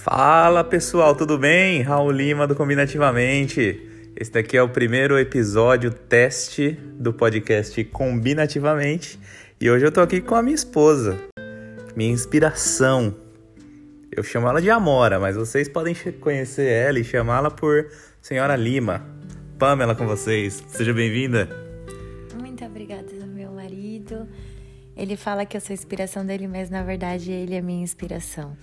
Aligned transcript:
Fala 0.00 0.62
pessoal, 0.62 1.12
tudo 1.12 1.36
bem? 1.36 1.82
Raul 1.82 2.12
Lima 2.12 2.46
do 2.46 2.54
Combinativamente. 2.54 3.82
Este 4.14 4.38
aqui 4.38 4.56
é 4.56 4.62
o 4.62 4.68
primeiro 4.68 5.18
episódio 5.18 5.90
teste 5.90 6.70
do 6.94 7.12
podcast 7.12 7.82
Combinativamente 7.86 9.18
e 9.60 9.68
hoje 9.68 9.84
eu 9.84 9.90
tô 9.90 10.00
aqui 10.00 10.20
com 10.20 10.36
a 10.36 10.42
minha 10.42 10.54
esposa, 10.54 11.18
minha 11.96 12.12
inspiração. 12.12 13.12
Eu 14.10 14.22
chamo 14.22 14.46
ela 14.48 14.62
de 14.62 14.70
Amora, 14.70 15.18
mas 15.18 15.34
vocês 15.34 15.68
podem 15.68 15.96
conhecer 16.20 16.68
ela 16.68 17.00
e 17.00 17.04
chamá-la 17.04 17.50
por 17.50 17.90
Senhora 18.22 18.54
Lima. 18.54 19.04
Pamela 19.58 19.96
com 19.96 20.06
vocês, 20.06 20.62
seja 20.68 20.94
bem-vinda. 20.94 21.48
Muito 22.38 22.64
obrigada, 22.64 23.26
meu 23.26 23.50
marido. 23.50 24.28
Ele 24.96 25.16
fala 25.16 25.44
que 25.44 25.56
eu 25.56 25.60
sou 25.60 25.72
a 25.72 25.74
inspiração 25.74 26.24
dele, 26.24 26.46
mas 26.46 26.70
na 26.70 26.84
verdade 26.84 27.32
ele 27.32 27.56
é 27.56 27.60
minha 27.60 27.82
inspiração. 27.82 28.56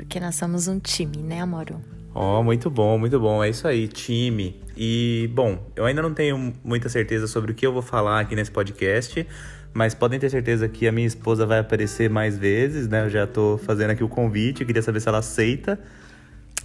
Porque 0.00 0.18
nós 0.18 0.34
somos 0.34 0.66
um 0.66 0.78
time, 0.78 1.18
né, 1.18 1.42
Amoro? 1.42 1.78
Oh, 2.14 2.42
muito 2.42 2.70
bom, 2.70 2.98
muito 2.98 3.20
bom. 3.20 3.44
É 3.44 3.50
isso 3.50 3.68
aí, 3.68 3.86
time. 3.86 4.58
E, 4.74 5.30
bom, 5.34 5.70
eu 5.76 5.84
ainda 5.84 6.00
não 6.00 6.14
tenho 6.14 6.54
muita 6.64 6.88
certeza 6.88 7.26
sobre 7.26 7.52
o 7.52 7.54
que 7.54 7.66
eu 7.66 7.72
vou 7.72 7.82
falar 7.82 8.20
aqui 8.20 8.34
nesse 8.34 8.50
podcast, 8.50 9.26
mas 9.74 9.92
podem 9.94 10.18
ter 10.18 10.30
certeza 10.30 10.66
que 10.70 10.88
a 10.88 10.92
minha 10.92 11.06
esposa 11.06 11.44
vai 11.44 11.58
aparecer 11.58 12.08
mais 12.08 12.38
vezes, 12.38 12.88
né? 12.88 13.04
Eu 13.04 13.10
já 13.10 13.26
tô 13.26 13.58
fazendo 13.58 13.90
aqui 13.90 14.02
o 14.02 14.08
convite, 14.08 14.64
queria 14.64 14.80
saber 14.80 15.00
se 15.00 15.08
ela 15.08 15.18
aceita. 15.18 15.78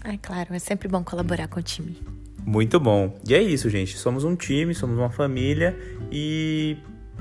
Ah, 0.02 0.18
claro, 0.22 0.54
é 0.54 0.60
sempre 0.60 0.88
bom 0.88 1.04
colaborar 1.04 1.50
com 1.50 1.60
o 1.60 1.64
time. 1.64 2.02
Muito 2.46 2.80
bom. 2.80 3.20
E 3.28 3.36
é 3.36 3.42
isso, 3.42 3.70
gente. 3.70 3.98
Somos 3.98 4.24
um 4.24 4.34
time, 4.34 4.74
somos 4.74 4.98
uma 4.98 5.10
família 5.10 5.78
e, 6.10 6.78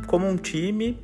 como 0.06 0.28
um 0.28 0.36
time, 0.36 0.96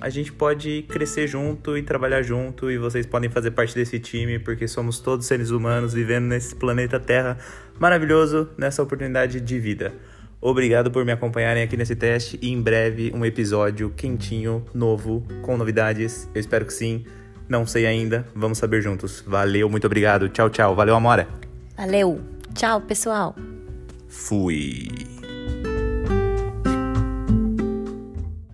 a 0.00 0.08
gente 0.10 0.32
pode 0.32 0.82
crescer 0.88 1.26
junto 1.26 1.76
e 1.76 1.82
trabalhar 1.82 2.22
junto 2.22 2.70
e 2.70 2.78
vocês 2.78 3.06
podem 3.06 3.30
fazer 3.30 3.50
parte 3.52 3.74
desse 3.74 3.98
time 3.98 4.38
porque 4.38 4.68
somos 4.68 4.98
todos 4.98 5.26
seres 5.26 5.50
humanos 5.50 5.94
vivendo 5.94 6.26
nesse 6.26 6.54
planeta 6.54 7.00
Terra 7.00 7.38
maravilhoso, 7.78 8.48
nessa 8.56 8.82
oportunidade 8.82 9.40
de 9.40 9.58
vida. 9.58 9.94
Obrigado 10.40 10.90
por 10.90 11.04
me 11.04 11.12
acompanharem 11.12 11.62
aqui 11.62 11.76
nesse 11.76 11.96
teste 11.96 12.38
e 12.42 12.50
em 12.50 12.60
breve 12.60 13.10
um 13.14 13.24
episódio 13.24 13.90
quentinho, 13.90 14.64
novo, 14.74 15.26
com 15.42 15.56
novidades. 15.56 16.28
Eu 16.34 16.40
espero 16.40 16.66
que 16.66 16.72
sim. 16.72 17.04
Não 17.48 17.64
sei 17.64 17.86
ainda, 17.86 18.26
vamos 18.34 18.58
saber 18.58 18.82
juntos. 18.82 19.22
Valeu, 19.26 19.68
muito 19.68 19.86
obrigado. 19.86 20.28
Tchau, 20.28 20.50
tchau. 20.50 20.74
Valeu, 20.74 20.94
Amora. 20.94 21.28
Valeu. 21.76 22.20
Tchau, 22.54 22.80
pessoal. 22.80 23.34
Fui. 24.08 25.15